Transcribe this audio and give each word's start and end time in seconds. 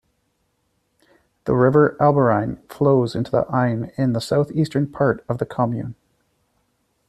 The 1.43 1.53
river 1.53 1.95
Albarine 2.01 2.57
flows 2.67 3.13
into 3.13 3.29
the 3.29 3.45
Ain 3.53 3.91
in 3.99 4.13
the 4.13 4.19
southeastern 4.19 4.87
part 4.87 5.23
of 5.29 5.37
the 5.37 5.45
commune. 5.45 5.93